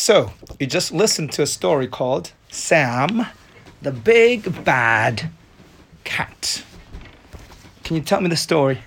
[0.00, 3.26] So, you just listened to a story called Sam,
[3.82, 5.30] the Big Bad
[6.04, 6.64] Cat.
[7.84, 8.78] Can you tell me the story?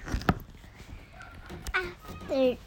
[1.76, 2.58] After in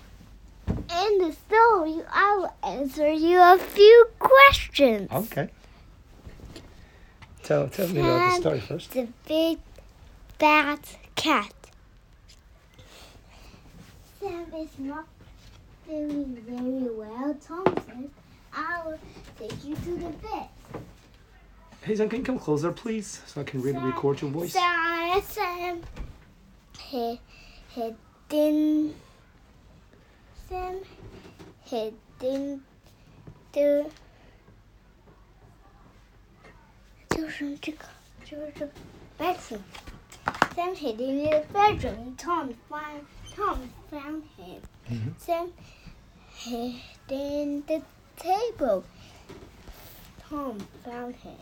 [1.19, 5.11] the story, I will answer you a few questions.
[5.11, 5.49] Okay.
[7.43, 8.93] Tell, tell me about the story first.
[8.93, 9.59] The big
[10.39, 10.79] bad
[11.17, 11.53] cat.
[14.21, 15.09] Sam is not
[15.85, 17.37] feeling very well.
[17.45, 18.11] Tom said,
[18.56, 19.00] I will
[19.40, 20.50] take you to the vet.
[21.82, 24.54] Hey, Sam, can you come closer, please, so I can really Sam- record your voice?
[24.54, 25.82] Sam, Sam,
[26.80, 27.20] he,
[27.70, 27.96] he
[28.30, 28.96] didn't,
[30.48, 30.76] Sam,
[31.64, 32.62] he didn't
[33.52, 33.90] do,
[37.10, 37.86] 就是这个，
[38.24, 38.72] 就是这个
[39.18, 39.62] bedroom.
[40.56, 42.16] Sam hid in the bedroom.
[42.18, 44.62] Tom found, Tom found him.
[44.90, 45.14] Mhm.
[45.18, 45.52] Sam
[46.36, 46.76] hid
[47.10, 47.82] in the
[48.17, 48.85] table.
[50.29, 51.37] Tom found him.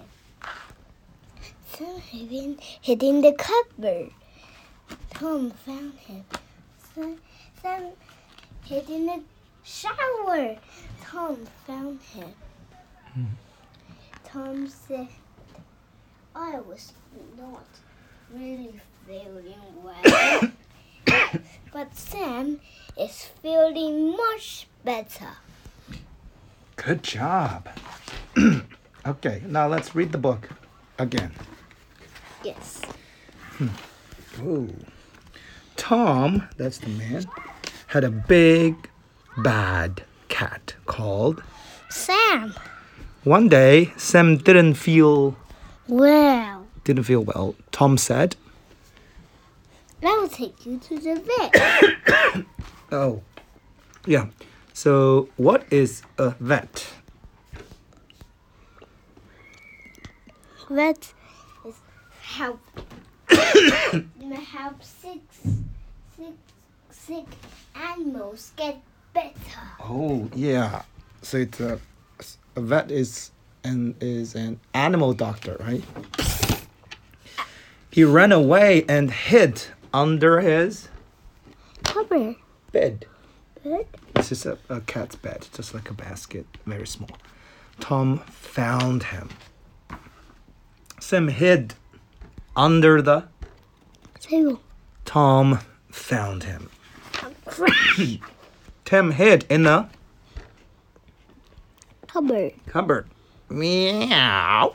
[1.72, 4.11] Sam hid in, the cupboard.
[5.11, 6.25] Tom found him.
[6.94, 7.19] Sam,
[7.62, 7.92] Sam
[8.64, 9.22] hid in the
[9.64, 10.56] shower.
[11.03, 12.34] Tom found him.
[13.16, 13.27] Mhm.
[14.25, 15.09] Tom said,
[16.34, 16.92] I was
[17.38, 17.66] not
[18.33, 20.50] really feeling well.
[21.72, 22.61] but Sam
[22.98, 25.36] is feeling much better.
[26.77, 27.69] Good job.
[29.06, 30.48] okay, now let's read the book
[30.98, 31.33] again.
[32.42, 32.83] Yes.
[33.58, 33.69] Hmm.
[34.42, 34.75] Ooh.
[35.77, 37.25] Tom, that's the man,
[37.89, 38.89] had a big,
[39.39, 41.42] bad cat called.
[41.91, 42.55] Sam.
[43.25, 45.36] One day, Sam didn't feel
[45.88, 47.54] Well, didn't feel well.
[47.72, 48.37] Tom said,
[50.03, 51.15] I will take you to the
[52.34, 52.44] vet.
[52.93, 53.22] "Oh,
[54.06, 54.26] yeah.
[54.75, 56.93] So, what is a vet?"
[60.69, 61.12] vet
[61.65, 61.75] is
[62.21, 62.61] help
[64.55, 65.21] help sick
[66.17, 66.35] sick
[66.91, 67.25] sick
[67.75, 68.81] animals get
[69.12, 69.62] better.
[69.81, 70.83] Oh, yeah.
[71.23, 71.79] So it's a,
[72.56, 73.31] a vet is
[73.62, 75.85] an is an animal doctor, right?
[77.91, 79.62] He ran away and hid
[79.93, 80.89] under his
[81.85, 82.37] Cupboard.
[82.73, 83.06] bed.
[83.62, 83.87] Bed.
[84.14, 87.10] This is a, a cat's bed, just like a basket, very small.
[87.80, 89.28] Tom found him.
[91.00, 91.75] Sam hid
[92.56, 93.25] under the.
[94.20, 94.60] Table.
[95.04, 95.58] Tom
[95.91, 96.70] found him.
[98.84, 99.88] Tim hid in the
[102.06, 102.52] Cupboard.
[102.66, 103.08] cupboard.
[103.50, 104.75] Meow.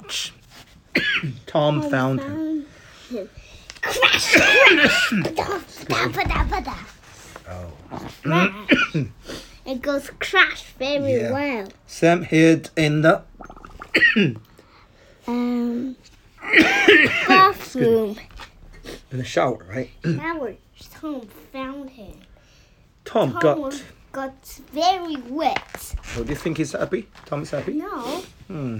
[1.48, 2.66] Tom found him.
[3.10, 3.30] him.
[3.82, 4.34] Crash.
[4.34, 5.14] Crash.
[7.52, 9.08] Oh.
[9.66, 11.32] It goes crash very Yeah.
[11.32, 11.68] well.
[11.88, 13.22] Sam hid in the.
[15.28, 15.96] Um.
[17.28, 18.18] bathroom.
[19.12, 19.90] in the shower, right?
[20.04, 20.56] Shower.
[20.92, 21.22] Tom
[21.52, 22.14] found him.
[23.06, 23.84] Tom Tom got.
[24.12, 25.96] got very wet.
[26.18, 27.08] Oh, do you think he's happy?
[27.26, 27.74] Tom is happy.
[27.74, 28.24] No.
[28.48, 28.80] Hmm.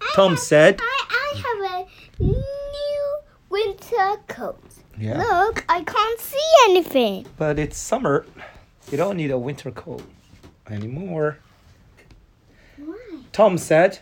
[0.00, 1.86] I Tom have- said- I, I have
[2.20, 3.18] a new
[3.48, 4.60] winter coat.
[5.00, 5.16] Yeah.
[5.16, 7.26] Look, I can't see anything.
[7.38, 8.26] But it's summer.
[8.90, 10.02] You don't need a winter coat
[10.68, 11.38] anymore.
[12.76, 13.20] Why?
[13.32, 14.00] Tom said,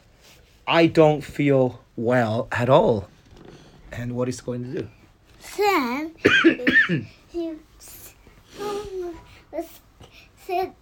[0.66, 3.08] I don't feel well at all.
[3.92, 4.88] And what is going to do?
[5.38, 6.14] Sam,
[7.28, 7.54] he
[10.48, 10.74] said,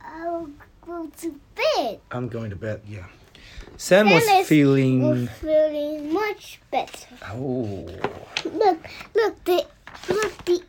[0.00, 0.50] I'll
[0.84, 2.00] go to bed.
[2.10, 3.06] I'm going to bed, yeah.
[3.78, 5.02] Sam Sam was feeling.
[5.02, 7.06] Was feeling much better.
[7.32, 7.86] Oh.
[8.44, 9.66] Look, look, the
[10.08, 10.62] look the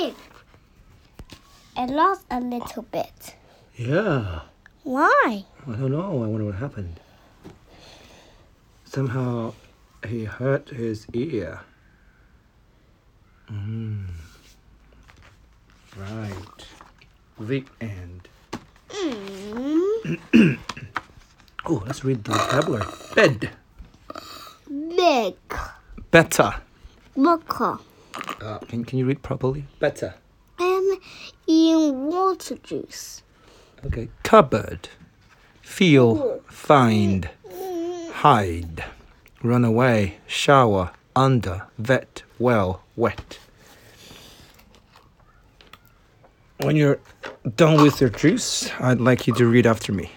[0.00, 0.16] ink.
[1.76, 3.34] I lost a little bit.
[3.76, 4.40] Yeah.
[4.82, 5.44] Why?
[5.66, 6.22] I don't know.
[6.22, 7.00] I wonder what happened.
[8.84, 9.54] Somehow
[10.06, 11.60] he hurt his ear.
[13.50, 14.06] Mm.
[15.96, 16.66] Right.
[17.38, 18.28] The end.
[18.90, 20.18] Mm,
[21.72, 22.84] Oh, let's read the vocabulary.
[23.14, 23.50] Bed.
[24.68, 25.36] big.
[26.10, 26.56] Better.
[27.16, 27.60] Book.
[27.60, 29.66] Uh, can, can you read properly?
[29.78, 30.14] Better.
[30.58, 30.98] I'm
[31.46, 33.22] in water juice.
[33.86, 34.08] Okay.
[34.24, 34.88] Cupboard.
[35.62, 36.42] Feel.
[36.48, 37.30] Find.
[38.14, 38.84] Hide.
[39.40, 40.18] Run away.
[40.26, 40.90] Shower.
[41.14, 41.68] Under.
[41.78, 42.24] Vet.
[42.40, 42.82] Well.
[42.96, 43.38] Wet.
[46.62, 46.98] When you're
[47.54, 50.10] done with your juice, I'd like you to read after me.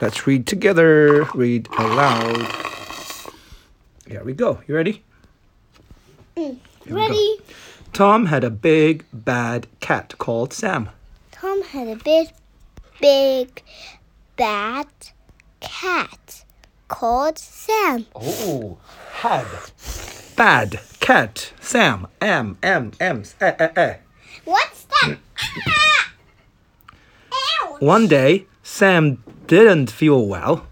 [0.00, 1.24] Let's read together.
[1.34, 2.50] Read aloud.
[4.06, 4.60] Here we go.
[4.66, 5.02] You ready?
[6.34, 6.56] Go.
[6.86, 7.36] Ready?
[7.92, 10.88] Tom had a big, bad cat called Sam.
[11.32, 12.28] Tom had a big,
[13.00, 13.62] big,
[14.36, 14.86] bad
[15.60, 16.44] cat
[16.88, 18.06] called Sam.
[18.14, 18.78] Oh,
[19.12, 19.46] had.
[20.34, 21.52] Bad cat.
[21.60, 22.06] Sam.
[22.22, 22.56] M.
[22.62, 22.92] M.
[22.98, 23.24] M.
[23.40, 23.96] Eh, eh, eh.
[24.46, 25.16] What's that?
[25.68, 26.12] ah!
[27.80, 30.64] One day, Sam didn't feel well.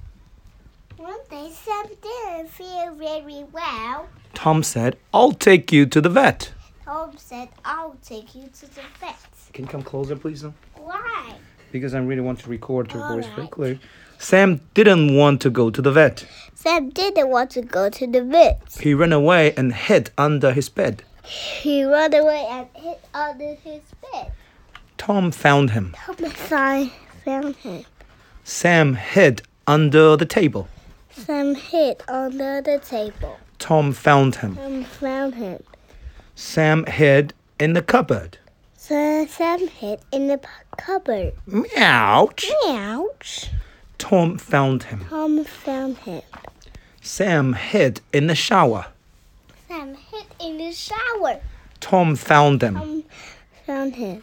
[0.99, 4.09] One day, Sam didn't feel very well.
[4.35, 6.53] Tom said, I'll take you to the vet.
[6.85, 9.19] Tom said, I'll take you to the vet.
[9.53, 10.45] Can you come closer, please?
[10.77, 11.35] Why?
[11.73, 13.51] Because I really want to record your voice very Alright.
[13.51, 13.81] clear.
[14.19, 16.25] Sam didn't want to go to the vet.
[16.55, 18.79] Sam didn't want to go to the vet.
[18.81, 21.03] He ran away and hid under his bed.
[21.25, 23.83] He ran away and hid under his
[24.13, 24.31] bed.
[24.97, 25.97] Tom found him.
[26.07, 26.93] Tom found
[27.25, 27.85] found him.
[28.49, 30.69] Sam hid under the table.
[31.11, 33.39] Sam hid under the table.
[33.59, 34.57] Tom found him.
[34.57, 35.63] Tom found him.
[36.35, 38.39] Sam hid in the cupboard.
[38.75, 40.41] So Sam hid in the
[40.79, 41.35] cupboard.
[41.77, 42.51] Ouch!
[42.69, 43.51] Ouch!
[43.99, 45.05] Tom found him.
[45.11, 46.23] Tom found him.
[47.03, 48.87] Sam hid in the shower.
[49.69, 51.39] Sam hid in the shower.
[51.81, 52.77] Tom found him.
[52.77, 53.05] Tom
[53.67, 54.23] found him.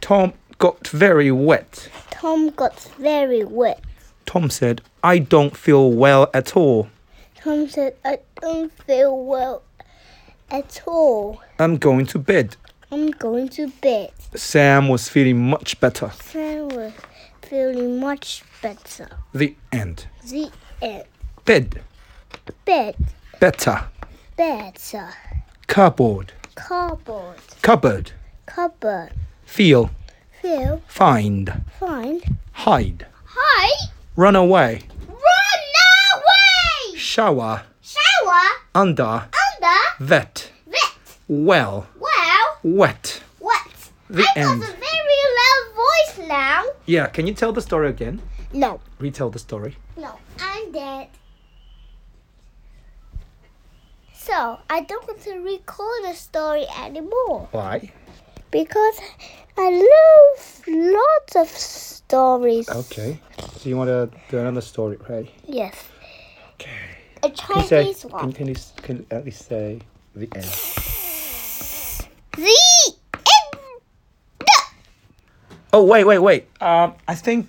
[0.00, 1.88] Tom got very wet.
[2.16, 3.78] Tom got very wet.
[4.24, 6.88] Tom said, I don't feel well at all.
[7.34, 9.62] Tom said, I don't feel well
[10.50, 11.42] at all.
[11.58, 12.56] I'm going to bed.
[12.90, 14.12] I'm going to bed.
[14.34, 16.10] Sam was feeling much better.
[16.22, 16.94] Sam was
[17.42, 19.08] feeling much better.
[19.34, 20.06] The end.
[20.26, 21.04] The end.
[21.44, 21.82] Bed.
[22.64, 22.96] Bed.
[23.40, 23.88] Better.
[24.38, 25.10] Better.
[25.66, 26.32] Cardboard.
[26.54, 27.36] Cardboard.
[27.60, 28.12] Cupboard.
[28.46, 29.12] Cupboard.
[29.44, 29.90] Feel.
[30.46, 30.80] Feel.
[30.86, 31.64] Find.
[31.80, 32.22] Find.
[32.52, 33.06] Hide.
[33.24, 33.90] Hide.
[34.14, 34.82] Run away.
[35.08, 35.64] Run
[36.14, 36.96] away.
[36.96, 37.62] Shower.
[37.82, 38.42] Shower.
[38.72, 39.02] Under.
[39.02, 39.78] Under.
[39.98, 40.52] Vet.
[40.68, 41.18] Vet.
[41.26, 41.88] Well.
[41.98, 42.58] Well.
[42.62, 43.22] Wet.
[43.40, 43.66] What?
[44.08, 44.60] The I end.
[44.60, 46.62] got a very loud voice now.
[46.86, 48.22] Yeah, can you tell the story again?
[48.52, 48.78] No.
[49.00, 49.76] Retell the story.
[49.96, 51.08] No, I'm dead.
[54.14, 57.90] So, I don't want to record the story anymore Why?
[58.50, 58.98] Because
[59.58, 62.68] I love lots of stories.
[62.68, 63.20] Okay.
[63.58, 65.28] So you want to do another story, right?
[65.46, 65.74] Yes,
[66.54, 66.70] Okay.
[67.22, 68.32] a Can you say, Chinese can, one.
[68.32, 69.80] can you can you at least say
[70.14, 70.44] the end?
[72.36, 73.80] The end.
[75.72, 76.46] Oh, wait, wait, wait.
[76.62, 77.48] Um, I think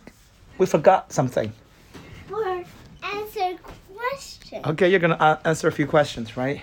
[0.58, 1.52] we forgot something.
[2.28, 2.64] For
[3.04, 3.58] answer
[3.96, 4.62] question.
[4.66, 6.62] Okay, you're going to uh, answer a few questions, right?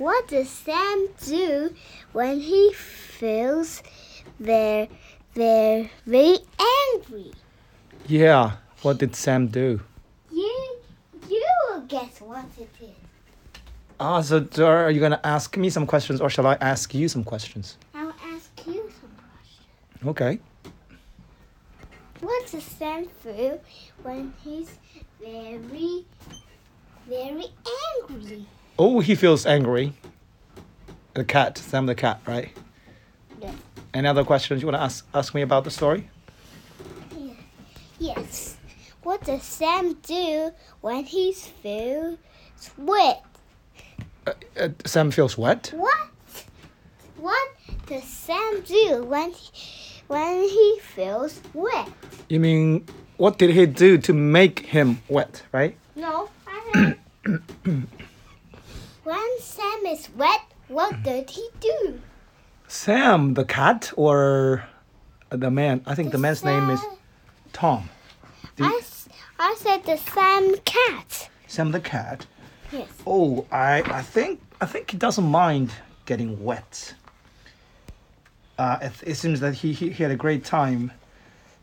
[0.00, 1.74] What does Sam do
[2.12, 3.82] when he feels
[4.38, 4.88] very,
[5.34, 6.38] very, very
[6.94, 7.32] angry?
[8.06, 8.52] Yeah.
[8.80, 9.82] What did Sam do?
[10.32, 10.78] You,
[11.28, 12.96] you will guess what it is.
[14.00, 16.94] Ah, so so are you going to ask me some questions or shall I ask
[16.94, 17.76] you some questions?
[17.92, 20.06] I'll ask you some questions.
[20.06, 20.40] Okay.
[22.20, 23.60] What does Sam feel
[24.02, 24.70] when he's
[25.20, 26.06] very,
[27.06, 27.52] very
[28.08, 28.46] angry?
[28.82, 29.92] Oh, he feels angry.
[31.12, 32.48] The cat, Sam the cat, right?
[33.38, 33.52] Yeah.
[33.92, 36.08] Any other questions you want to ask ask me about the story?
[37.98, 38.56] Yes.
[39.02, 42.16] What does Sam do when he feels
[42.78, 43.22] wet?
[44.26, 45.74] Uh, uh, Sam feels wet.
[45.76, 46.08] What?
[47.18, 47.48] What
[47.84, 49.50] does Sam do when he,
[50.06, 51.90] when he feels wet?
[52.30, 52.86] You mean
[53.18, 55.76] what did he do to make him wet, right?
[55.94, 56.30] No.
[59.10, 62.00] When Sam is wet, what did he do?
[62.68, 64.68] Sam the cat or
[65.30, 65.82] the man?
[65.84, 66.80] I think the man's name is
[67.52, 67.88] Tom.
[68.56, 68.80] You- I,
[69.40, 71.28] I said the Sam cat.
[71.48, 72.24] Sam the cat.
[72.70, 72.86] Yes.
[73.04, 75.72] Oh, I I think I think he doesn't mind
[76.06, 76.94] getting wet.
[78.58, 80.92] Uh, it, it seems that he, he he had a great time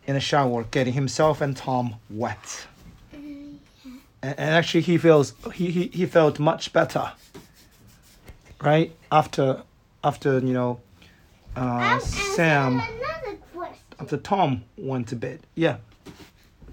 [0.05, 2.67] in the shower getting himself and Tom wet.
[4.21, 7.11] And, and actually, he feels he, he, he felt much better.
[8.61, 9.63] Right after
[10.03, 10.79] after you know,
[11.55, 13.83] uh, Sam answer another question.
[13.99, 15.41] after Tom went to bed.
[15.55, 15.77] Yeah.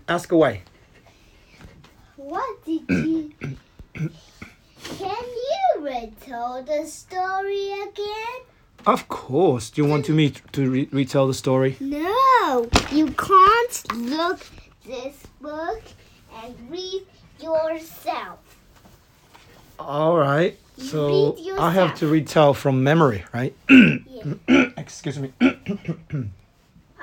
[0.08, 0.62] Ask away.
[2.16, 3.32] What did you?
[3.94, 4.10] Can
[5.24, 8.40] you retell the story again?
[8.86, 9.70] Of course.
[9.70, 11.76] Do you want to me to re- retell the story?
[11.80, 14.40] No, you can't look
[14.86, 15.82] this book
[16.42, 17.02] and read
[17.44, 18.38] yourself.
[19.78, 20.58] All right.
[20.78, 23.54] So I have to retell from memory, right?
[23.68, 24.70] Yeah.
[24.76, 25.32] Excuse me.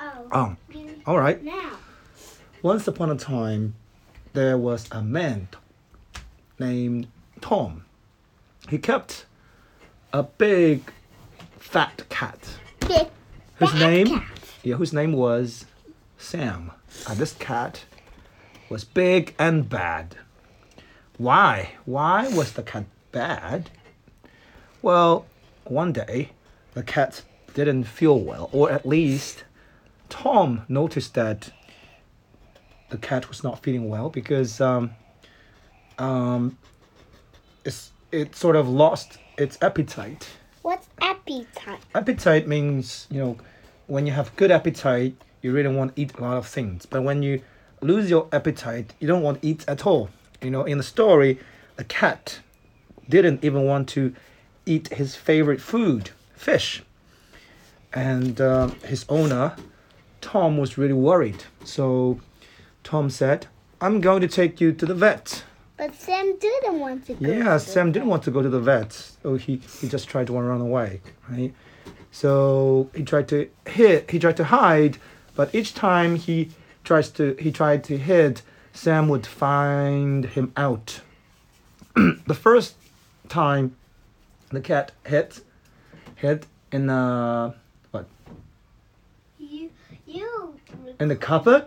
[0.00, 0.28] Oh.
[0.32, 0.56] Oh,
[1.06, 1.42] all right.
[1.44, 1.72] Now,
[2.62, 3.74] Once upon a time,
[4.32, 5.48] there was a man
[6.58, 7.06] named
[7.40, 7.84] Tom.
[8.68, 9.26] He kept
[10.12, 10.82] a big,
[11.58, 12.38] fat cat.
[12.80, 13.06] big
[13.56, 14.06] Whose fat name?
[14.08, 14.24] cat.
[14.64, 15.66] Yeah, whose name was
[16.18, 16.70] Sam.
[17.08, 17.84] And this cat
[18.68, 20.16] was big and bad.
[21.22, 21.74] Why?
[21.84, 23.70] Why was the cat bad?
[24.82, 25.26] Well,
[25.62, 26.30] one day
[26.74, 27.22] the cat
[27.54, 29.44] didn't feel well, or at least
[30.08, 31.52] Tom noticed that
[32.90, 34.90] the cat was not feeling well because um,
[35.96, 36.58] um,
[37.64, 40.28] it's, it sort of lost its appetite.
[40.62, 41.78] What's appetite?
[41.94, 43.36] Appetite means, you know,
[43.86, 46.84] when you have good appetite, you really want to eat a lot of things.
[46.84, 47.42] But when you
[47.80, 50.10] lose your appetite, you don't want to eat at all.
[50.42, 51.38] You know, in the story,
[51.76, 52.40] the cat
[53.08, 54.14] didn't even want to
[54.66, 56.82] eat his favorite food, fish.
[57.92, 59.56] And uh, his owner,
[60.20, 61.44] Tom, was really worried.
[61.64, 62.20] So
[62.82, 63.46] Tom said,
[63.80, 65.44] I'm going to take you to the vet.
[65.76, 67.26] But Sam didn't want to go.
[67.26, 70.08] Yeah, to the Sam didn't want to go to the vet, so he, he just
[70.08, 71.52] tried to run away, right?
[72.12, 74.98] So he tried to hid, he tried to hide,
[75.34, 76.50] but each time he
[76.84, 81.00] tries to he tried to hid, Sam would find him out.
[81.94, 82.74] the first
[83.28, 83.76] time
[84.50, 85.40] the cat hid,
[86.16, 87.54] hid in the
[87.90, 88.06] what
[89.38, 89.70] You,
[90.06, 90.54] you.
[91.00, 91.66] in the cupboard.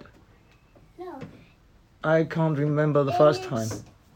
[0.97, 1.19] No.
[2.03, 3.67] I can't remember the first time.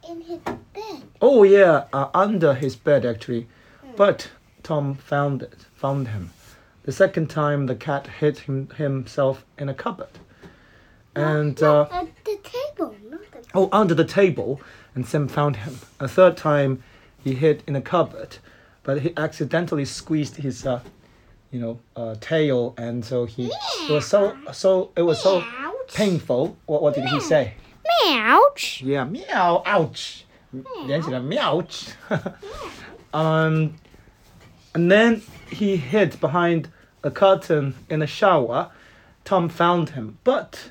[0.07, 1.03] In his bed.
[1.21, 3.47] Oh yeah, uh, under his bed actually,
[3.95, 4.29] but
[4.63, 6.31] Tom found it, found him.
[6.83, 10.17] The second time, the cat hid him, himself in a cupboard,
[11.14, 13.44] and no, uh, at the table, not the.
[13.54, 14.60] oh, under the table,
[14.94, 15.78] and Sam found him.
[16.00, 16.82] A third time,
[17.22, 18.38] he hid in a cupboard,
[18.82, 20.80] but he accidentally squeezed his, uh,
[21.50, 23.46] you know, uh, tail, and so he
[23.88, 25.94] it was so so it was so Ouch.
[25.94, 26.56] painful.
[26.66, 27.54] What what did he say?
[28.06, 28.82] Ouch.
[28.82, 30.24] Yeah, meow, ouch.
[30.86, 31.64] 连起来 meow.
[33.12, 33.74] um,
[34.72, 36.68] and then he hid behind
[37.02, 38.70] a curtain in the shower.
[39.24, 40.70] Tom found him, but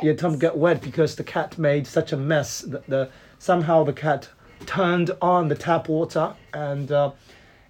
[0.00, 0.14] get wet.
[0.14, 2.60] yeah, Tom got wet because the cat made such a mess.
[2.60, 4.28] The, the somehow the cat
[4.66, 7.12] turned on the tap water and uh,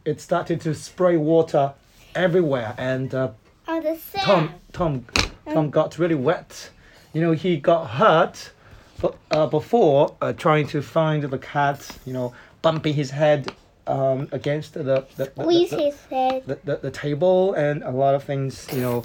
[0.05, 1.73] it started to spray water
[2.15, 2.75] everywhere.
[2.79, 3.31] And uh,
[3.69, 4.25] On the sand.
[4.25, 5.07] Tom Tom
[5.53, 6.71] Tom got really wet.
[7.13, 8.53] You know, he got hurt
[9.01, 11.89] but, uh, before uh, trying to find the cat.
[12.05, 13.53] You know, bumping his head
[13.87, 16.43] um, against the the, the, Squeeze the, his head.
[16.47, 18.67] the, the, the table and a lot of things.
[18.73, 19.05] You know,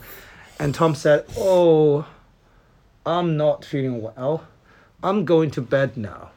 [0.59, 2.05] and Tom said, "Oh,
[3.05, 4.47] I'm not feeling well.
[5.03, 6.31] I'm going to bed now."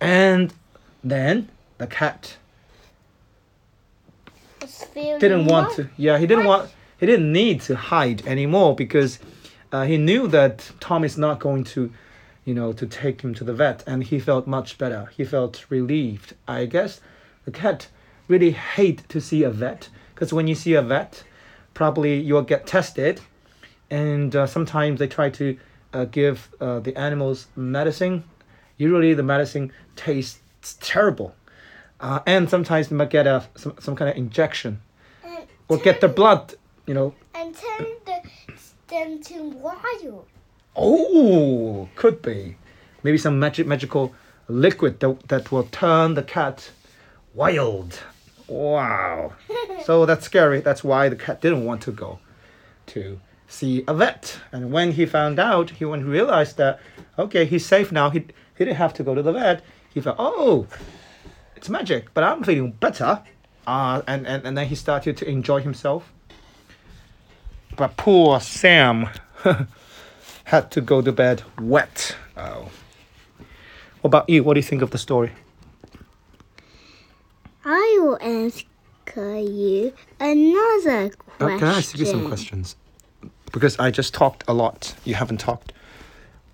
[0.00, 0.52] And
[1.02, 1.48] then
[1.78, 2.36] the cat
[4.94, 5.76] didn't want what?
[5.76, 5.88] to.
[5.96, 6.70] Yeah, he didn't want.
[6.98, 9.18] He didn't need to hide anymore because
[9.72, 11.92] uh, he knew that Tom is not going to,
[12.44, 15.10] you know, to take him to the vet, and he felt much better.
[15.16, 16.34] He felt relieved.
[16.46, 17.00] I guess
[17.44, 17.88] the cat
[18.28, 21.24] really hate to see a vet because when you see a vet,
[21.74, 23.20] probably you'll get tested,
[23.90, 25.58] and uh, sometimes they try to
[25.94, 28.24] uh, give uh, the animals medicine.
[28.76, 31.34] Usually the medicine tastes terrible.
[32.00, 34.80] Uh, and sometimes they might get a some, some kind of injection
[35.24, 36.54] And or get the blood,
[36.86, 37.14] you know.
[37.34, 38.20] And turn the,
[38.88, 40.26] them to wild.
[40.76, 42.56] Oh, could be.
[43.04, 44.12] Maybe some magic magical
[44.48, 46.70] liquid that, that will turn the cat
[47.32, 48.00] wild.
[48.48, 49.32] Wow.
[49.84, 50.60] so that's scary.
[50.60, 52.18] That's why the cat didn't want to go
[52.86, 54.38] to see a vet.
[54.52, 56.80] And when he found out, he when he realized that
[57.18, 58.10] okay, he's safe now.
[58.10, 58.20] He
[58.56, 59.62] he didn't have to go to the vet.
[59.92, 60.66] He thought, oh,
[61.56, 63.22] it's magic, but I'm feeling better.
[63.66, 66.12] Uh, and, and, and then he started to enjoy himself.
[67.76, 69.08] But poor Sam
[70.44, 72.16] had to go to bed wet.
[72.36, 72.70] Oh.
[74.00, 74.44] What about you?
[74.44, 75.32] What do you think of the story?
[77.64, 78.66] I will ask
[79.16, 81.54] you another question.
[81.54, 82.76] Uh, can I ask you some questions?
[83.54, 84.94] Because I just talked a lot.
[85.04, 85.72] You haven't talked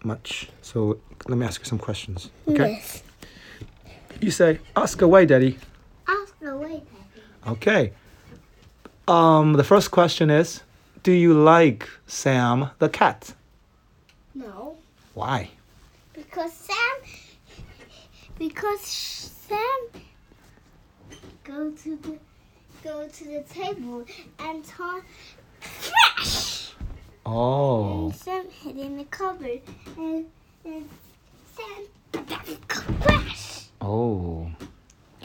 [0.04, 0.50] much.
[0.61, 2.30] So let me ask you some questions.
[2.47, 2.73] Okay?
[2.73, 3.02] Yes.
[4.21, 5.59] You say, ask away, Daddy.
[6.07, 7.52] Ask away, Daddy.
[7.52, 7.92] Okay.
[9.09, 10.62] Um, the first question is,
[11.02, 13.33] do you like Sam the cat?
[14.35, 14.76] No,
[15.14, 15.50] Why?
[16.12, 16.76] because Sam,
[18.38, 20.02] because Sam
[21.45, 22.19] go to the
[22.85, 24.04] go to the table
[24.38, 25.04] and talk
[25.61, 26.60] crash.
[27.33, 28.07] Oh.
[28.07, 29.61] And Sam hid in the cupboard.
[29.97, 30.27] And,
[30.65, 30.89] and
[31.55, 31.87] Sam
[32.27, 33.67] got a crash.
[33.81, 34.51] Oh.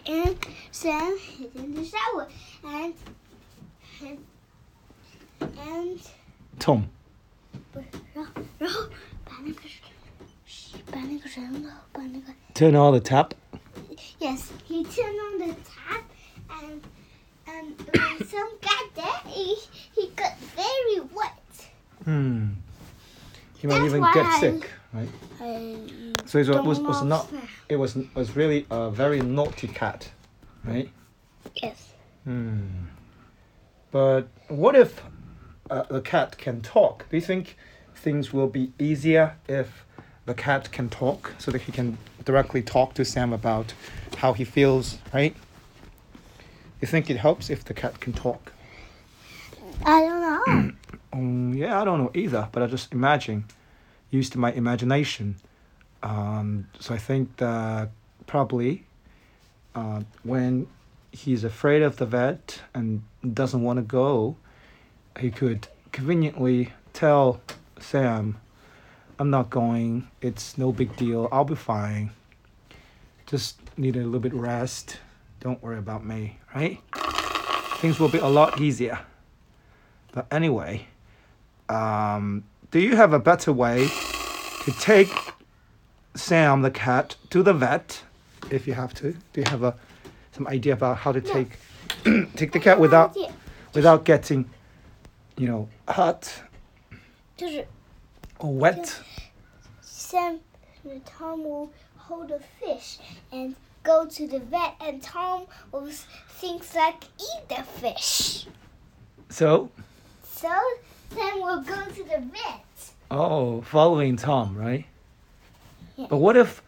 [0.05, 0.37] And
[0.69, 2.27] Sam hid in the shower.
[2.63, 2.93] And
[4.01, 4.23] and,
[5.57, 5.99] and
[6.59, 6.89] Tom.
[12.53, 13.33] Turn on the tap.
[14.19, 16.09] Yes, he turned on the tap,
[16.61, 16.81] and
[17.47, 19.55] and when Sam got there, he,
[19.95, 21.33] he got very wet.
[22.05, 22.49] Hmm.
[23.57, 25.09] He might That's even get I- sick, right?
[25.41, 25.77] I
[26.25, 27.31] So it was, was not.
[27.67, 30.09] It was was really a very naughty cat,
[30.63, 30.89] right?
[31.61, 31.93] Yes.
[32.25, 32.67] Hmm.
[33.91, 35.01] But what if
[35.69, 37.05] uh, the cat can talk?
[37.09, 37.57] Do you think
[37.95, 39.85] things will be easier if
[40.25, 43.73] the cat can talk, so that he can directly talk to Sam about
[44.17, 45.35] how he feels, right?
[46.81, 48.51] You think it helps if the cat can talk?
[49.85, 50.71] I don't know.
[51.15, 53.45] Um, yeah, I don't know either, but I just imagine,
[54.09, 55.37] used to my imagination.
[56.03, 57.89] Um, so I think that
[58.27, 58.83] probably
[59.73, 60.67] uh, when
[61.13, 63.01] he's afraid of the vet and
[63.33, 64.35] doesn't want to go,
[65.17, 67.39] he could conveniently tell
[67.79, 68.37] Sam,
[69.17, 72.11] I'm not going, it's no big deal, I'll be fine.
[73.25, 74.97] Just need a little bit rest.
[75.39, 76.79] Don't worry about me, right?
[77.77, 78.99] Things will be a lot easier.
[80.11, 80.87] But anyway,
[81.69, 83.87] um, do you have a better way
[84.63, 85.13] to take
[86.15, 88.03] Sam the cat to the vet
[88.51, 89.11] if you have to?
[89.11, 89.75] Do you have a
[90.31, 91.57] some idea about how to take
[92.35, 93.15] take the cat without
[93.73, 94.49] without getting,
[95.37, 95.69] you know,
[97.37, 97.65] 是
[98.39, 99.01] or wet?
[99.81, 100.39] Sam
[100.83, 102.99] and Tom will hold a fish
[103.31, 105.89] and go to the vet and Tom will
[106.29, 108.47] things like eat the fish.
[109.29, 109.69] So,
[110.23, 110.49] So
[111.15, 112.91] Sam will go to the vet.
[113.09, 114.85] oh, following Tom, right?
[115.95, 116.07] Yeah.
[116.09, 116.61] But what if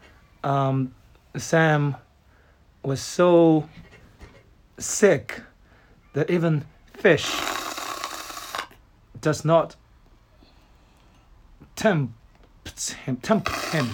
[0.43, 0.95] um,
[1.35, 1.97] Sam
[2.81, 3.67] was so
[4.77, 5.41] sick
[6.13, 6.63] that even
[6.93, 7.29] fish
[9.19, 9.75] does not
[11.75, 12.13] tempt
[13.05, 13.89] him, tempt him.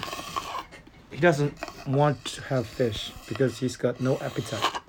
[1.09, 4.81] He doesn't want to have fish because he's got no appetite.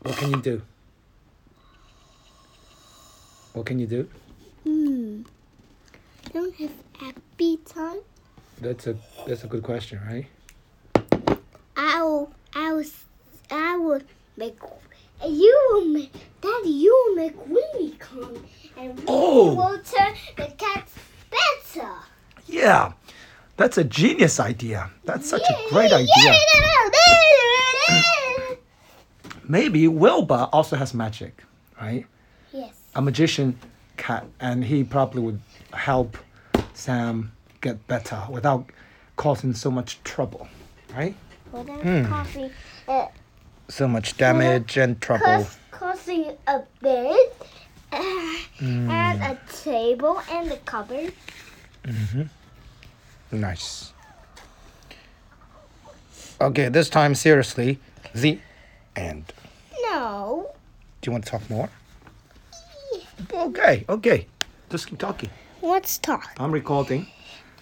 [0.00, 0.62] What can you do?
[3.58, 4.08] What can you do?
[4.62, 5.22] Hmm.
[6.32, 6.70] Don't have
[7.02, 8.04] appetite.
[8.60, 10.26] That's a that's a good question, right?
[11.76, 12.30] I will.
[12.54, 12.84] I will.
[13.50, 14.00] I will
[14.36, 14.56] make.
[15.26, 16.12] You will make.
[16.40, 19.54] Daddy, you will make Winnie come, and Winnie Oh.
[19.54, 20.92] will turn the cats
[21.28, 21.94] better.
[22.46, 22.92] Yeah,
[23.56, 24.88] that's a genius idea.
[25.04, 26.34] That's such a great idea.
[29.48, 31.42] Maybe Wilbur also has magic,
[31.80, 32.06] right?
[32.90, 32.98] Yes.
[32.98, 33.58] A magician
[33.96, 35.40] cat, and he probably would
[35.72, 36.16] help
[36.74, 38.66] Sam get better without
[39.16, 40.48] causing so much trouble,
[40.94, 41.14] right?
[41.52, 42.04] Well, that's Hmm.
[42.06, 42.50] coffee.
[42.86, 43.06] Uh,
[43.68, 45.46] So much damage and trouble.
[45.70, 47.16] causing a bed,
[47.92, 47.96] uh,
[48.60, 51.12] and a table, and a cupboard.
[53.30, 53.92] Nice.
[56.40, 57.78] Okay, this time seriously,
[58.14, 58.38] the
[58.96, 59.32] end.
[59.82, 60.50] No.
[61.02, 61.68] Do you want to talk more?
[63.32, 64.26] Okay, okay.
[64.70, 65.30] Just keep talking.
[65.62, 66.30] Let's talk.
[66.38, 67.06] I'm recording.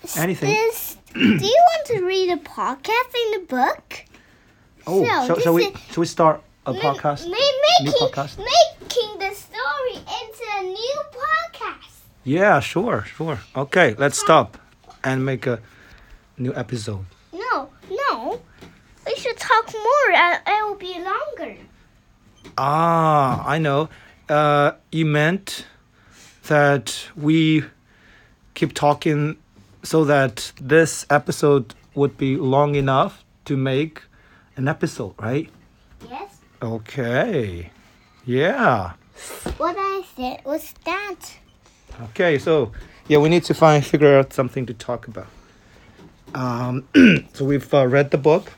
[0.03, 0.51] Is Anything.
[0.51, 4.05] This, do you want to read a podcast in the book?
[4.87, 7.29] Oh, So, so, we shall we start a Ma- podcast?
[7.29, 8.39] ma- New making, podcast?
[8.39, 12.01] making the story into a new podcast.
[12.25, 13.41] Yeah, sure, sure.
[13.57, 14.59] Okay, let's stop
[15.05, 15.61] and make a
[16.39, 17.05] new episode.
[17.33, 18.41] No, no.
[19.07, 20.13] We should talk more.
[20.13, 21.57] Uh, it will be longer.
[22.59, 23.89] Ah, I know.
[24.29, 25.67] Uh, you meant
[26.49, 27.65] that we
[28.55, 29.37] keep talking
[29.83, 34.03] so that this episode would be long enough to make
[34.57, 35.49] an episode, right?
[36.11, 36.39] Yes.
[36.61, 37.71] Okay.
[38.25, 38.93] Yeah.
[39.57, 41.17] What I said was that.
[42.11, 42.73] Okay, so
[43.09, 45.29] yeah, we need to find figure out something to talk about.
[46.35, 46.87] Um,
[47.33, 48.53] so we've uh, read the book.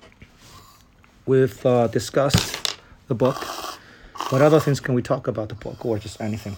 [1.26, 3.44] We've uh, discussed the book.
[4.30, 6.54] What other things can we talk about the book, or just anything?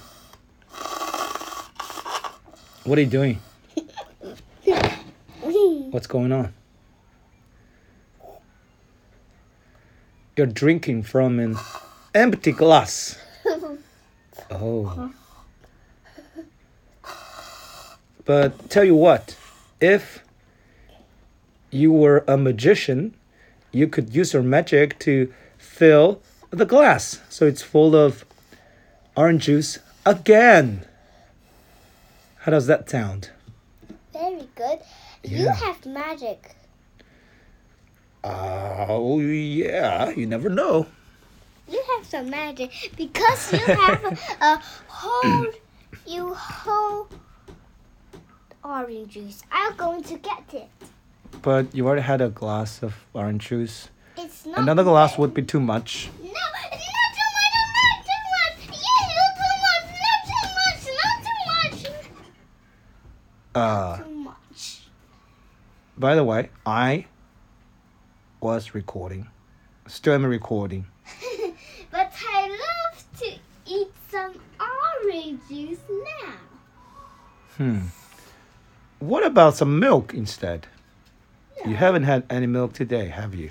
[2.83, 3.39] What are you doing?
[5.93, 6.53] What's going on?
[10.37, 11.57] You're drinking from an
[12.15, 13.19] empty glass.
[14.53, 15.13] Oh.
[18.25, 19.37] But tell you what,
[19.81, 20.25] if
[21.71, 23.15] you were a magician,
[23.71, 26.21] you could use your magic to fill
[26.51, 28.25] the glass so it's full of
[29.17, 30.85] orange juice again.
[32.39, 33.31] How does that sound?
[34.13, 34.79] Very good.
[35.23, 36.57] You have magic.
[38.25, 40.87] Oh, yeah, you never know.
[41.69, 45.47] You have some magic because you have a, a whole,
[46.07, 47.09] you whole
[48.65, 49.43] orange juice.
[49.53, 50.69] I'm going to get it.
[51.43, 53.89] But you already had a glass of orange juice.
[54.19, 55.19] It's not Another glass red.
[55.21, 56.11] would be too much.
[63.61, 64.83] Uh, too much.
[65.99, 67.07] by the way, I
[68.41, 69.27] was recording.
[69.87, 70.87] Still am recording.
[71.91, 73.33] but I love to
[73.67, 74.33] eat some
[75.05, 76.33] orange juice now.
[77.59, 77.79] Hmm.
[78.99, 80.67] What about some milk instead?
[81.67, 83.51] You haven't had any milk today, have you?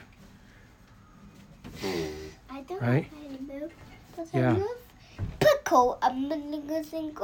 [1.84, 3.04] I don't Right?
[3.06, 3.72] have any milk,
[4.16, 4.54] but Yeah.
[4.54, 4.78] I love
[5.40, 5.98] pickle.
[6.02, 6.32] I'm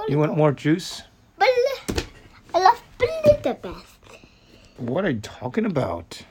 [0.08, 1.02] You want more juice?
[1.40, 1.46] Bl-
[2.56, 3.98] I love blue the best.
[4.78, 6.22] What are you talking about?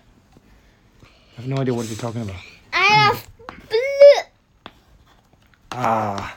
[1.05, 2.37] I have no idea what you're talking about.
[2.73, 3.29] I love
[3.69, 4.71] blue.
[5.73, 6.35] Ah.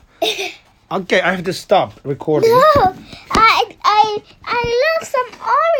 [0.91, 2.49] Okay, I have to stop recording.
[2.49, 2.95] No,
[3.31, 5.27] I I I love some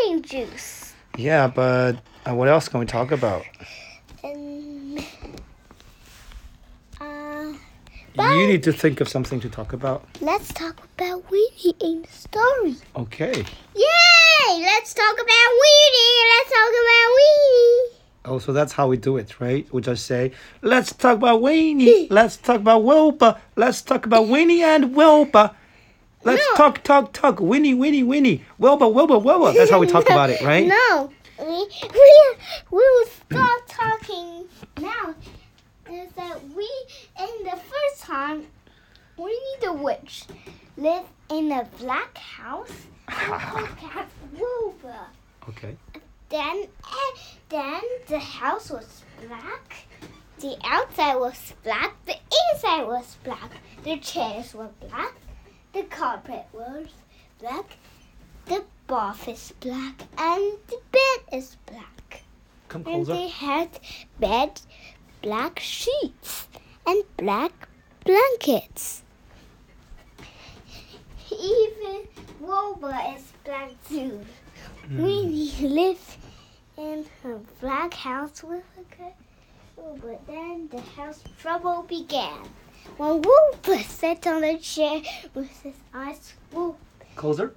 [0.08, 0.94] orange juice.
[1.18, 3.44] Yeah, but uh, what else can we talk about?
[4.24, 5.04] And
[6.98, 7.52] uh,
[8.18, 10.04] You need to think of something to talk about.
[10.20, 12.76] let's talk about Winnie in the story.
[12.96, 13.32] Okay.
[13.74, 14.60] Yay!
[14.62, 16.18] Let's talk about Winnie.
[16.32, 17.94] Let's talk about Winnie.
[18.24, 19.66] Oh, so that's how we do it, right?
[19.72, 22.08] We just say, let's talk about Winnie.
[22.10, 23.36] let's talk about Wilbur.
[23.56, 25.50] Let's talk about Winnie and Wilbur.
[26.24, 26.56] Let's No.
[26.56, 27.40] talk, talk, talk.
[27.40, 28.44] Winnie, Winnie, Winnie.
[28.58, 29.52] Wilbur, Wilbur, Wilbur.
[29.56, 30.66] That's how we talk about it, right?
[30.66, 32.34] No, we we
[32.70, 34.44] we will start talking
[34.80, 35.14] now.
[35.90, 36.68] Is that we
[37.18, 38.46] in the first time
[39.16, 40.24] we need a witch
[40.76, 42.72] live in a black house
[43.08, 45.06] Cat Wilbur.
[45.48, 45.76] Okay.
[46.28, 49.86] Then eh, then the house was black.
[50.40, 51.94] The outside was black.
[52.04, 52.16] The
[52.52, 53.50] inside was black.
[53.82, 55.14] The chairs were black.
[55.72, 56.88] The carpet was
[57.40, 57.76] black.
[58.46, 60.02] The bath is black.
[60.18, 62.22] And the bed is black.
[62.68, 63.80] Come And they had
[64.20, 64.60] bed,
[65.22, 66.46] black sheets,
[66.86, 67.68] and black
[68.04, 69.02] blankets.
[71.30, 72.08] Even
[72.40, 74.20] Wilbur is black too.
[74.90, 75.66] We hmm.
[75.66, 76.16] live
[76.76, 79.12] in a black house with a good
[80.02, 82.38] but then the house trouble began.
[82.96, 85.02] When Wilbur sat on the chair
[85.34, 86.78] with his eyes full
[87.14, 87.54] Closer.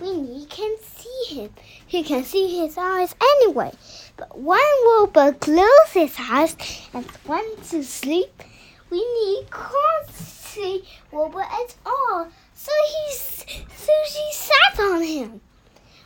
[0.00, 1.50] Winnie can see him.
[1.86, 3.72] He can see his eyes anyway.
[4.16, 6.56] But when Wilbur closes his eyes
[6.94, 8.42] and went to sleep,
[8.90, 12.28] Winnie can't see Wilbur at all.
[12.54, 15.40] So he, so she sat on him.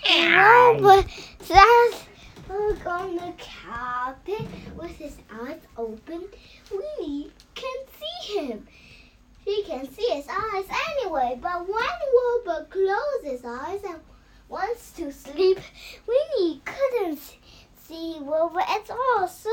[0.07, 1.09] Wilbur
[1.41, 2.05] sat
[2.51, 6.25] on the carpet with his eyes open.
[6.71, 8.67] Winnie can see him.
[9.45, 14.01] He can see his eyes anyway, but when Wilbur closes his eyes and
[14.49, 15.59] wants to sleep,
[16.07, 17.21] Winnie couldn't
[17.83, 19.51] see Wilbur at all, so,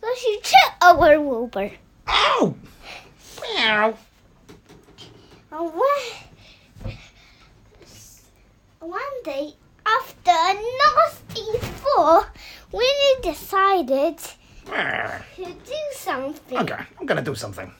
[0.00, 1.72] so she tripped over Wilbur.
[2.08, 2.54] Ow!
[3.42, 3.94] Meow.
[5.50, 6.96] And when,
[8.78, 12.26] one day, after a nasty fall,
[12.70, 16.58] Winnie decided to do something.
[16.58, 17.72] Okay, I'm gonna do something.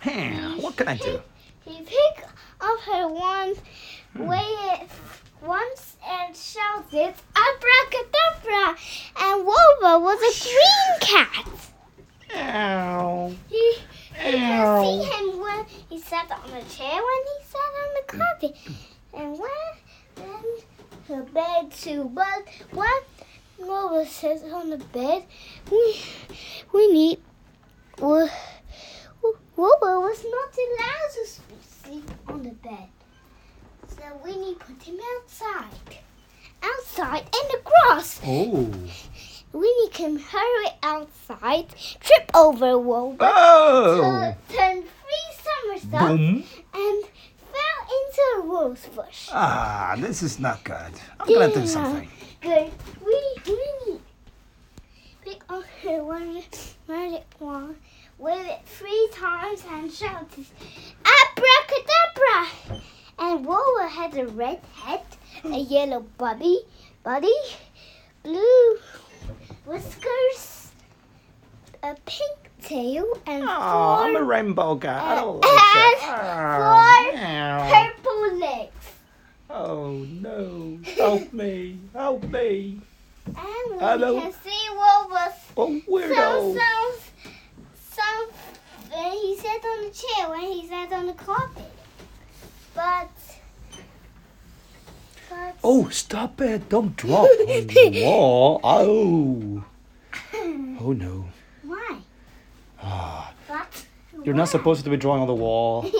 [0.00, 1.20] Hmm, what can I do?
[1.64, 2.24] He picked
[2.60, 3.60] up her wand,
[4.14, 4.88] waited
[5.42, 8.76] once, and shouted, Abracadabra!
[9.20, 11.48] And Wilbur was a green cat.
[12.36, 13.32] Ow.
[13.48, 13.74] He,
[14.14, 14.82] he could Ow.
[14.82, 18.56] see him when he sat on the chair, when he sat on the carpet,
[19.14, 19.50] and when
[20.16, 20.44] then
[21.08, 22.10] the bed too.
[22.14, 23.00] But when
[23.58, 25.24] Wilbur sits on the bed,
[25.70, 26.00] we
[26.72, 27.18] we need.
[27.98, 28.30] Well,
[29.58, 31.26] Wilbur was not allowed to
[31.82, 32.88] sleep on the bed.
[33.88, 35.98] So Winnie put him outside.
[36.62, 38.20] Outside in the grass.
[38.24, 38.70] Oh.
[39.52, 44.34] Winnie can hurry outside, trip over Wilbur, Oh.
[44.48, 46.44] tu- turn three somersaults, Boom.
[46.74, 47.04] and
[47.52, 49.28] fell into a rose bush.
[49.32, 50.92] Ah, this is not good.
[51.18, 52.08] I'm gonna do something.
[52.42, 52.70] Good.
[53.04, 54.00] We Winnie
[55.24, 56.42] pick up her one
[56.86, 57.76] magic wand,
[58.18, 60.46] wave it three times, and shouted,
[61.04, 62.80] "Abracadabra!"
[63.18, 65.02] And Wilbur had a red head,
[65.44, 66.60] a yellow body,
[67.02, 67.34] body,
[68.22, 68.78] blue
[69.66, 70.70] whiskers,
[71.82, 74.76] a pink tail, and Oh, I'm a four rainbow.
[74.76, 78.72] I don't uh, And four purple legs.
[79.50, 80.78] Oh no.
[80.96, 81.78] Help me.
[81.94, 82.80] Help me.
[83.26, 84.14] And Hello.
[84.14, 86.14] we can see Wilbur's Oh, So, weirdo.
[86.14, 87.07] so, so,
[88.98, 91.64] uh, he sat on the chair when he sat on the carpet.
[92.74, 93.10] But,
[95.30, 96.68] but Oh, stop it.
[96.68, 98.60] Don't drop on the wall.
[98.64, 99.64] Oh.
[100.80, 101.24] Oh no.
[101.62, 101.98] why?
[102.82, 103.84] Ah, But
[104.24, 105.88] you're not supposed to be drawing on the wall.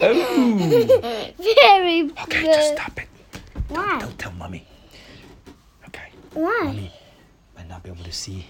[0.00, 1.34] Oh.
[1.38, 2.44] Very Okay, good.
[2.54, 3.08] just stop it.
[3.68, 3.98] Why?
[4.00, 4.66] Don't tell mommy.
[5.88, 6.08] Okay.
[6.34, 6.60] Why?
[6.64, 6.92] Mommy
[7.56, 8.46] might not be able to see.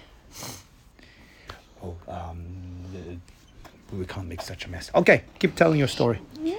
[1.82, 2.40] Oh, um,
[3.92, 4.90] we can't make such a mess.
[4.94, 6.20] Okay, keep telling your story.
[6.38, 6.52] No.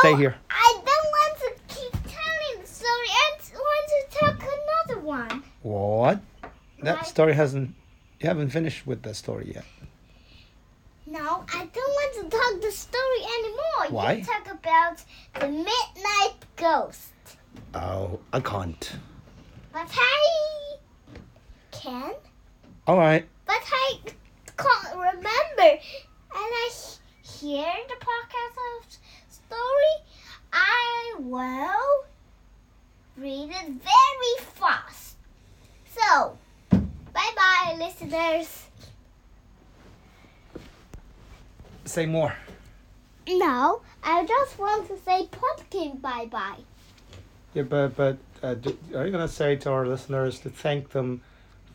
[0.00, 0.36] stay here.
[0.50, 3.08] I don't want to keep telling the story.
[3.08, 5.42] I want to talk another one.
[5.62, 6.20] What?
[6.82, 7.74] That story hasn't.
[8.20, 9.64] You haven't finished with that story yet.
[11.06, 13.86] No, I don't want to talk the story anymore.
[13.90, 14.12] Why?
[14.14, 15.02] You talk about
[15.40, 17.12] the midnight ghost.
[17.74, 18.92] Oh, I can't.
[19.72, 20.76] But I
[21.70, 22.12] can.
[22.86, 23.26] All right.
[23.46, 23.98] But I
[24.56, 25.82] can't remember.
[26.38, 26.70] And I
[27.22, 28.98] hear the podcast of
[29.28, 29.94] story.
[30.52, 32.04] I will
[33.16, 35.16] read it very fast.
[35.90, 36.38] So,
[36.70, 38.66] bye bye, listeners.
[41.84, 42.34] Say more.
[43.28, 46.58] No, I just want to say pumpkin bye bye.
[47.54, 51.20] Yeah, but but uh, d- are you gonna say to our listeners to thank them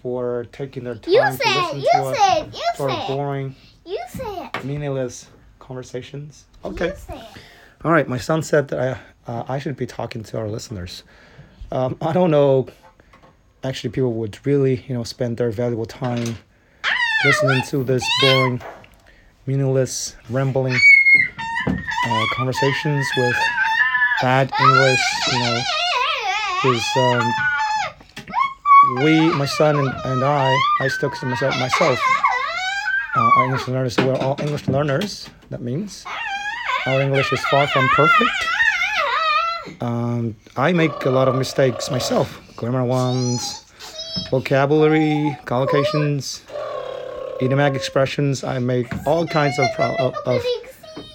[0.01, 2.83] for taking their time You to say listen you to us, say it, you to
[2.83, 4.63] our boring, You say it.
[4.63, 5.27] meaningless
[5.59, 6.45] conversations?
[6.63, 6.87] Okay.
[6.87, 7.41] You say it.
[7.83, 8.07] All right.
[8.07, 8.79] My son said that
[9.27, 11.03] I uh, I should be talking to our listeners.
[11.71, 12.67] Um, I don't know.
[13.63, 16.37] Actually, people would really you know spend their valuable time
[17.25, 18.61] listening to this boring,
[19.45, 20.77] meaningless, rambling
[21.67, 23.35] uh, conversations with
[24.21, 24.99] bad English.
[25.31, 25.61] You know,
[26.61, 27.33] because um,
[29.03, 32.22] we, my son and, and I, I still consider myself myself
[33.15, 33.97] uh, are English learners.
[33.97, 35.29] We're all English learners.
[35.49, 36.05] That means
[36.85, 38.31] our English is far from perfect.
[39.81, 42.39] Um, I make a lot of mistakes myself.
[42.55, 43.65] Grammar ones,
[44.29, 46.41] vocabulary, collocations,
[47.41, 48.43] idiomatic expressions.
[48.43, 50.41] I make all kinds of, of, of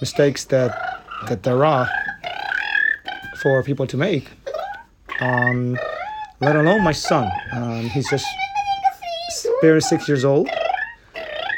[0.01, 1.89] mistakes that that there are
[3.41, 4.29] for people to make.
[5.19, 5.77] Um,
[6.39, 7.29] let alone my son.
[7.51, 8.25] Um, he's just
[9.61, 10.49] barely six years old,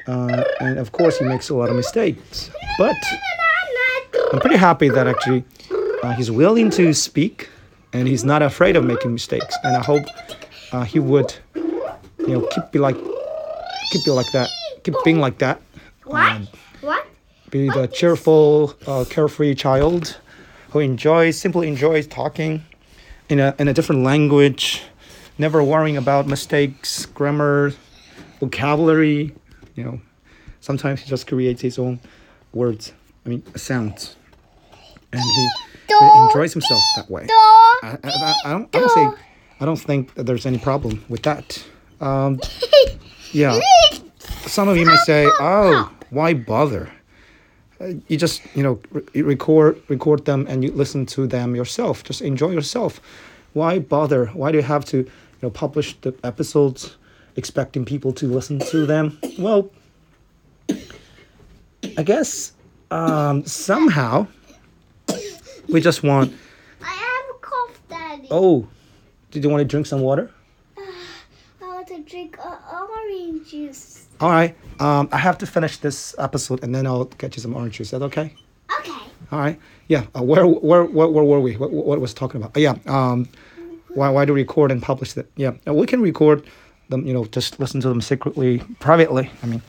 [0.08, 2.50] uh, and of course he makes a lot of mistakes.
[2.78, 2.96] But
[4.34, 5.44] I'm pretty happy that actually
[6.04, 7.50] uh, he's willing to speak,
[7.94, 9.56] and he's not afraid of making mistakes.
[9.64, 10.06] And I hope
[10.72, 12.96] uh, he would, you know, keep be like,
[13.92, 14.50] keep be like that,
[14.84, 15.62] keep being like that.
[16.06, 16.42] What?
[16.82, 17.06] What?
[17.50, 20.18] Be the cheerful, uh, carefree child
[20.72, 22.64] who enjoys, simply enjoys talking
[23.28, 24.82] in a, in a different language,
[25.38, 27.74] never worrying about mistakes, grammar,
[28.40, 29.36] vocabulary.
[29.76, 30.02] You know,
[30.60, 32.00] sometimes he just creates his own
[32.54, 32.94] words,
[33.26, 34.16] I mean, sounds.
[35.14, 35.50] And he
[36.28, 37.28] enjoys himself that way.
[37.30, 39.10] I, I, I, don't, I don't say,
[39.60, 41.64] I don't think that there's any problem with that.
[42.00, 42.40] Um,
[43.32, 43.60] yeah.
[44.48, 46.90] Some of you may say, "Oh, why bother?"
[47.80, 52.04] Uh, You just, you know, re- record record them and you listen to them yourself.
[52.04, 53.00] Just enjoy yourself.
[53.54, 54.28] Why bother?
[54.28, 55.08] Why do you have to, you
[55.42, 56.96] know, publish the episodes
[57.36, 59.20] expecting people to listen to them?
[59.38, 59.70] Well,
[61.98, 62.54] I guess
[62.90, 64.28] um, somehow
[65.70, 66.34] we just want.
[66.82, 68.28] I have a cough, Daddy.
[68.32, 68.68] Oh,
[69.32, 70.32] did you want to drink some water?
[70.78, 70.84] I
[71.62, 74.08] want to drink uh, orange juice.
[74.20, 74.56] All right.
[74.80, 77.88] Um, I have to finish this episode and then I'll get you some orange juice.
[77.88, 78.36] Is that okay?
[78.80, 78.92] Okay.
[79.32, 79.60] All right.
[79.88, 80.06] Yeah.
[80.16, 81.56] Uh, where, where, where, where were we?
[81.56, 82.56] What, what was talking about?
[82.56, 82.76] Uh, yeah.
[82.86, 83.28] Um,
[83.90, 85.30] why, why do we record and publish it?
[85.36, 85.54] Yeah.
[85.68, 86.46] Uh, we can record
[86.92, 87.08] them.
[87.08, 89.32] You know, just listen to them secretly, privately.
[89.42, 89.62] I mean,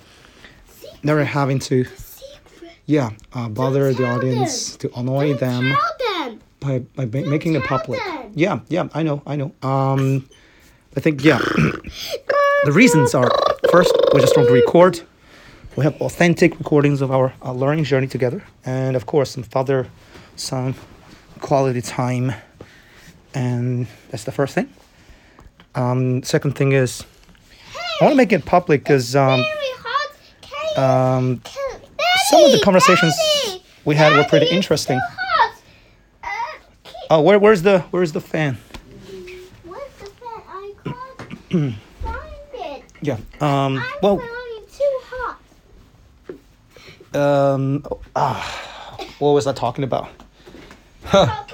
[1.02, 2.72] never having to, Secret.
[2.86, 6.40] yeah, uh, bother the audience to annoy Don't them them.
[6.60, 7.98] by, by ma- making it public.
[8.04, 8.32] them.
[8.34, 8.60] Yeah.
[8.68, 8.88] Yeah.
[8.92, 9.22] I know.
[9.26, 9.52] I know.
[9.62, 10.28] Um,
[10.96, 11.38] I think yeah.
[12.64, 13.30] the reasons are
[13.70, 15.00] first we just want to record.
[15.74, 19.86] We have authentic recordings of our uh, learning journey together, and of course some father
[20.36, 20.74] son
[21.40, 22.32] quality time,
[23.34, 24.68] and that's the first thing.
[25.74, 27.04] Um, second thing is
[28.00, 29.44] I want to make it public because um,
[30.76, 31.42] um,
[32.30, 33.14] some of the conversations
[33.84, 35.00] we had were pretty interesting.
[37.10, 38.56] Oh, where, where's the where's the fan?
[43.02, 43.18] yeah.
[43.40, 44.22] Um, well.
[47.14, 47.84] Um.
[48.16, 48.62] Ah.
[49.18, 50.08] What was I talking about?
[51.04, 51.44] Huh.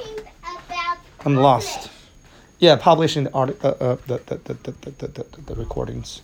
[1.27, 1.90] I'm lost.
[2.61, 6.22] Yeah, publishing the, art, uh, uh, the, the, the, the, the, the recordings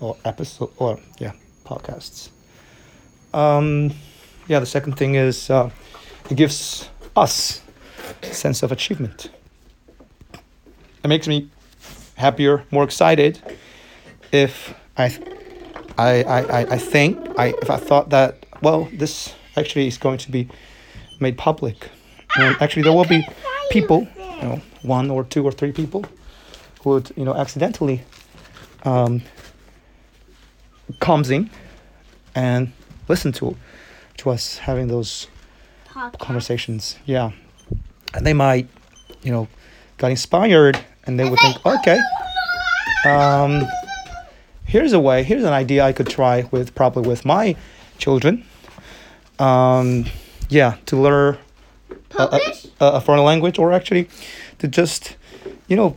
[0.00, 1.32] or episode, or yeah,
[1.64, 2.30] podcasts.
[3.34, 3.92] Um,
[4.48, 5.70] yeah, the second thing is uh,
[6.30, 7.60] it gives us
[8.22, 9.30] a sense of achievement.
[11.04, 11.48] It makes me
[12.16, 13.40] happier, more excited.
[14.32, 15.16] If I,
[15.96, 20.18] I, I, I- I think I if I thought that well, this actually is going
[20.18, 20.48] to be
[21.20, 21.88] made public,
[22.36, 23.26] and actually there will be
[23.70, 26.04] people, you know, one or two or three people,
[26.82, 28.00] who would you know accidentally
[28.84, 29.22] um,
[31.00, 31.50] comes in
[32.34, 32.72] and
[33.08, 33.56] listen to
[34.18, 35.28] to us having those
[35.88, 36.18] Podcast.
[36.18, 36.96] conversations.
[37.06, 37.32] Yeah,
[38.14, 38.68] and they might,
[39.22, 39.48] you know,
[39.96, 42.00] got inspired, and they would think, okay,
[43.04, 43.66] um,
[44.64, 47.56] here's a way, here's an idea I could try with probably with my
[47.98, 48.44] children.
[49.38, 50.06] Um,
[50.48, 51.38] yeah, to learn
[52.18, 52.40] a,
[52.80, 54.08] a, a foreign language, or actually
[54.58, 55.16] to just,
[55.68, 55.96] you know,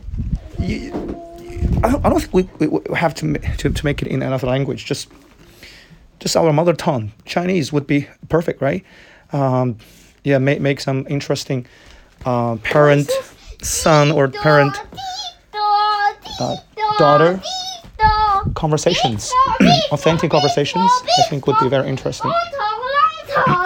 [0.58, 1.11] you,
[1.82, 4.46] I don't, I don't think we, we, have to, to to make it in another
[4.46, 4.84] language.
[4.84, 5.08] Just
[6.20, 7.12] just our mother tongue.
[7.24, 8.84] Chinese would be perfect, right?
[9.32, 9.76] Um,
[10.24, 11.66] yeah, make make some interesting
[12.24, 13.10] uh, parent
[13.62, 14.76] son or parent
[16.40, 16.56] uh,
[16.98, 17.40] daughter
[18.54, 19.32] conversations,
[19.92, 20.90] authentic conversations.
[21.18, 22.32] I think would be very interesting.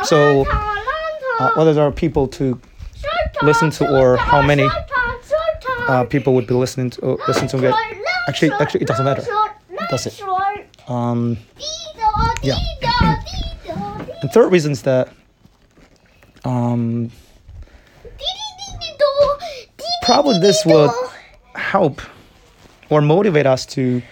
[0.05, 0.47] So,
[1.39, 2.59] Uh, whether there are people to
[3.43, 4.67] listen to or how many
[5.89, 7.75] uh, people would be listening to uh, listen to it.
[8.29, 9.25] Actually, actually, it doesn't matter,
[9.89, 10.21] does it?
[10.89, 11.37] Um,
[12.43, 12.57] yeah.
[14.23, 15.13] and third reason is that
[16.45, 17.11] um,
[20.03, 20.93] probably this will
[21.55, 22.01] help
[22.91, 24.03] or motivate us to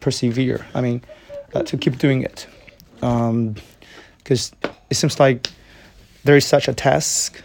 [0.00, 0.66] persevere.
[0.74, 1.02] I mean,
[1.54, 2.46] uh, to keep doing it,
[3.00, 4.52] because
[4.90, 5.48] it seems like
[6.24, 7.42] there is such a task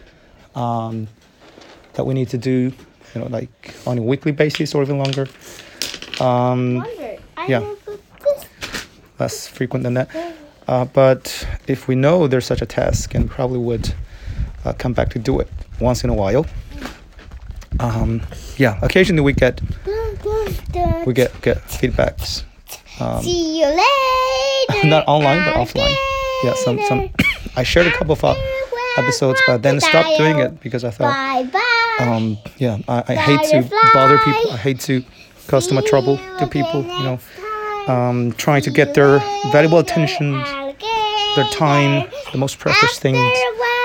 [0.55, 1.07] um,
[1.93, 2.71] that we need to do,
[3.13, 5.27] you know, like on a weekly basis or even longer.
[6.19, 6.86] Um,
[7.47, 7.73] yeah.
[9.19, 10.10] less frequent than that.
[10.67, 13.93] Uh, but if we know there's such a task, and probably would
[14.65, 15.47] uh, come back to do it
[15.80, 16.45] once in a while.
[17.80, 18.21] Um,
[18.58, 19.62] yeah, occasionally we get
[21.06, 22.43] we get get feedbacks,
[22.99, 24.88] um, See you later.
[24.88, 25.95] not online but offline.
[26.43, 27.10] Yeah, some some.
[27.56, 28.36] I shared a couple of uh,
[28.97, 31.45] episodes, but then stopped doing it because I thought,
[31.99, 34.51] um, yeah, I, I hate to bother people.
[34.51, 35.03] I hate to
[35.75, 36.83] much trouble to people.
[36.83, 37.19] You know,
[37.88, 39.19] um, trying to get their
[39.51, 40.33] valuable attention,
[41.36, 43.17] their time, the most precious things.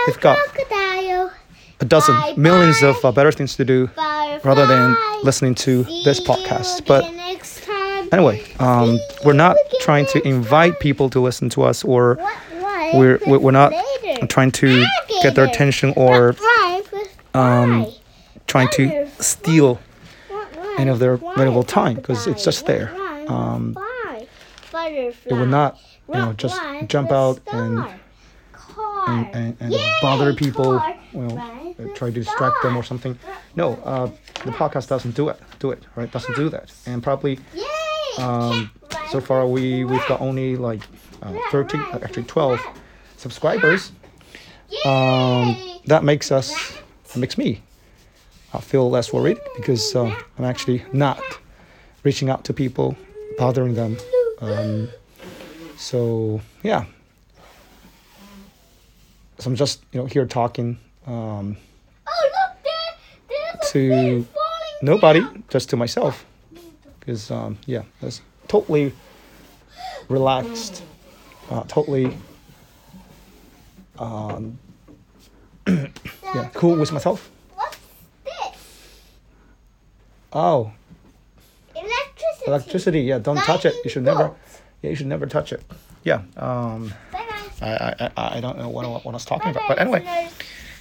[0.06, 0.38] They've got
[1.80, 3.88] a dozen, millions of uh, better things to do
[4.44, 6.86] rather than listening to this podcast.
[6.86, 7.04] But
[8.12, 12.18] anyway, um, we're not trying to invite people to listen to us, or
[12.94, 13.72] we're we're we're not
[14.28, 14.84] trying to
[15.22, 16.34] get their attention or
[17.34, 17.86] um,
[18.46, 19.80] trying to steal
[20.78, 22.90] any of their valuable time because it's just there.
[23.28, 23.76] Um,
[24.74, 27.84] it would not, you know, just jump out and
[29.08, 30.80] and, and, and bother people,
[31.12, 33.18] you know, uh, try to distract them or something.
[33.56, 34.06] No, uh,
[34.44, 35.40] the podcast doesn't do it.
[35.58, 36.10] Do it right?
[36.10, 36.72] Doesn't do that.
[36.86, 37.38] And probably
[38.18, 38.70] um,
[39.10, 40.82] so far we we've got only like
[41.22, 42.60] uh, 13, uh, actually 12
[43.16, 43.92] subscribers.
[44.84, 45.56] Um,
[45.86, 46.78] that makes us,
[47.12, 47.60] that makes me
[48.52, 51.20] uh, feel less worried because uh, I'm actually not
[52.02, 52.96] reaching out to people,
[53.38, 53.96] bothering them.
[54.40, 54.88] Um,
[55.76, 56.84] so yeah.
[59.38, 61.56] So I'm just you know here talking um,
[63.70, 64.26] to
[64.82, 66.24] nobody, just to myself,
[67.00, 68.92] because um, yeah, that's totally
[70.08, 70.82] relaxed,
[71.50, 72.16] uh, totally
[73.98, 74.58] um,
[75.66, 77.30] yeah, cool with myself.
[77.54, 77.78] What's
[78.24, 78.56] this?
[80.34, 80.72] Oh,
[81.74, 82.44] Electricity.
[82.46, 83.00] electricity.
[83.02, 83.74] Yeah, don't touch it.
[83.84, 84.32] You should never.
[84.82, 85.62] Yeah, you should never touch it.
[86.04, 86.22] Yeah.
[86.36, 87.66] Um, Bye-bye.
[87.66, 89.78] I, I, I I don't know what, I- what I was talking about, Bye-bye, but
[89.80, 90.28] anyway,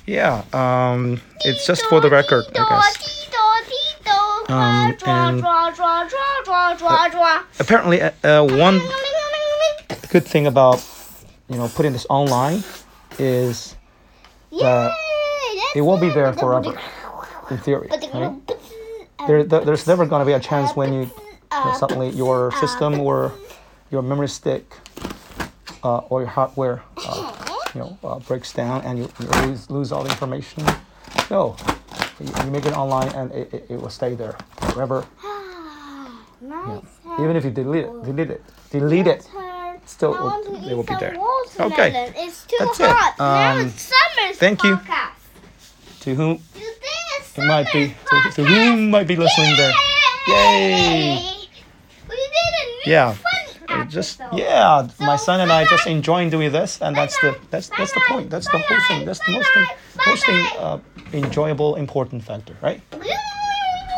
[0.08, 0.44] yeah.
[0.54, 3.28] Um, it's just for the record, I guess.
[4.50, 5.44] Um, and-
[7.60, 8.82] Apparently, uh, uh, one
[10.10, 10.84] good thing about
[11.50, 12.64] you know putting this online
[13.20, 13.76] is
[14.52, 14.92] that
[15.76, 16.78] it won't be there forever.
[17.50, 18.34] In theory, right?
[19.28, 23.00] There, there there's never gonna be a chance when you, you know, suddenly your system
[23.00, 23.34] or
[23.92, 24.66] your memory stick
[25.84, 27.34] uh, or your hardware uh,
[27.74, 30.64] you know uh, breaks down and you, you lose, lose all the information.
[31.30, 31.56] No,
[32.20, 34.36] you, you make it online and it, it, it will stay there
[34.72, 35.06] forever.
[37.20, 39.30] Even if you delete it, delete it, delete it,
[39.86, 41.16] still I will, eat they will be there.
[41.18, 41.74] watermelon.
[41.74, 42.90] Okay, It's too That's it.
[42.90, 43.16] hot.
[43.20, 44.80] now Um, it's summer's thank you.
[46.02, 46.51] To whom You think it's
[47.38, 49.74] it might be, summer's to, to whom might be listening there.
[50.28, 51.16] Yay!
[52.10, 53.14] We did a new Yeah.
[53.14, 54.38] fun It just episode.
[54.40, 58.02] yeah, my son and I just enjoying doing this, and that's the that's that's the
[58.08, 58.30] point.
[58.30, 59.06] That's the whole thing.
[59.06, 59.66] That's the most thing,
[60.08, 60.78] most thing uh,
[61.14, 62.82] enjoyable, important factor, right?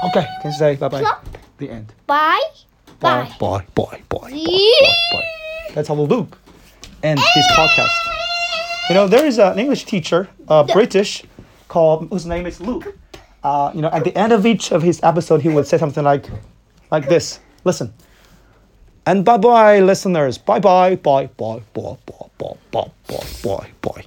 [0.05, 1.03] Okay, can you say bye bye?
[1.57, 1.93] The end.
[2.07, 2.39] Bye.
[2.99, 3.35] Bye Bye.
[3.39, 4.77] bye bye bye bye See?
[4.81, 5.73] bye bye.
[5.73, 6.37] That's how Luke
[7.01, 7.91] ends his podcast.
[8.89, 11.23] You know, there is an English teacher, uh, British,
[11.67, 12.95] called whose name is Luke.
[13.43, 16.03] Uh, you know, at the end of each of his episode, he would say something
[16.03, 16.25] like,
[16.91, 17.39] like this.
[17.65, 17.93] Listen.
[19.05, 20.37] And bye bye, listeners.
[20.37, 24.05] Bye bye, bye bye, bye bye, bye bye, bye bye, bye.